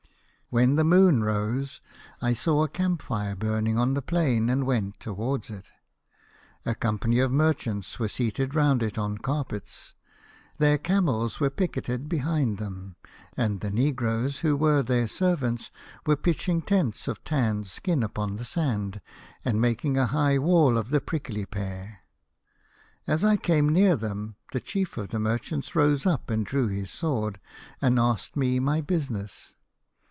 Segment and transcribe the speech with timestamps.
[0.61, 1.79] "When the moon rose
[2.21, 5.69] I saw a camp fire burning on the plain, and went towards it.
[6.65, 9.93] A company of merchants were seated round it on carpets.
[10.57, 12.97] Their camels were picketed behind them,
[13.37, 15.71] and the negroes who were their servants
[16.05, 18.99] were pitching tents of tanned skin upon the sand,
[19.45, 22.01] and makinga high wall of the prickly pear."
[23.07, 26.67] As I came near them, the chief of the mer chants rose up and drew
[26.67, 27.39] his sword,
[27.81, 29.53] and asked me my business.